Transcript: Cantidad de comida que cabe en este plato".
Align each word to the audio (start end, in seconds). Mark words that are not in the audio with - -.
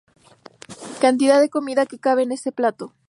Cantidad 0.99 1.39
de 1.39 1.51
comida 1.51 1.85
que 1.85 1.99
cabe 1.99 2.23
en 2.23 2.31
este 2.31 2.51
plato". 2.51 2.95